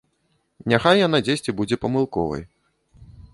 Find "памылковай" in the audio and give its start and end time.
1.85-2.43